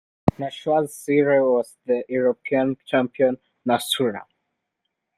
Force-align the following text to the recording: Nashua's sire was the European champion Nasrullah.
Nashua's 0.39 0.95
sire 0.95 1.47
was 1.47 1.77
the 1.85 2.03
European 2.09 2.75
champion 2.87 3.37
Nasrullah. 3.69 4.25